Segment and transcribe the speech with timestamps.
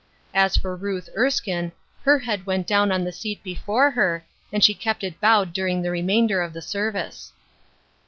[0.33, 4.73] As for Ruth Erskine, her head went down on the seat before her, and she
[4.73, 7.33] kept it bowed during the remainder of the service.